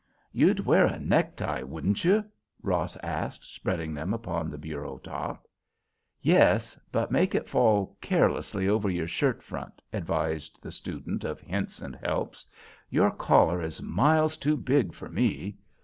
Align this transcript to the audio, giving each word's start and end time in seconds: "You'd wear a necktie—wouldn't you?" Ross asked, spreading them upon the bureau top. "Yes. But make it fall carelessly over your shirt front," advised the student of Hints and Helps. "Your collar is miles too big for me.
"You'd 0.31 0.65
wear 0.65 0.87
a 0.87 0.97
necktie—wouldn't 0.97 2.03
you?" 2.03 2.25
Ross 2.63 2.97
asked, 3.03 3.45
spreading 3.45 3.93
them 3.93 4.15
upon 4.15 4.49
the 4.49 4.57
bureau 4.57 4.97
top. 4.97 5.47
"Yes. 6.23 6.79
But 6.91 7.11
make 7.11 7.35
it 7.35 7.47
fall 7.47 7.95
carelessly 8.01 8.67
over 8.67 8.89
your 8.89 9.05
shirt 9.05 9.43
front," 9.43 9.79
advised 9.93 10.59
the 10.63 10.71
student 10.71 11.23
of 11.23 11.39
Hints 11.39 11.83
and 11.83 11.95
Helps. 11.97 12.47
"Your 12.89 13.11
collar 13.11 13.61
is 13.61 13.79
miles 13.79 14.37
too 14.37 14.57
big 14.57 14.91
for 14.95 15.07
me. 15.07 15.59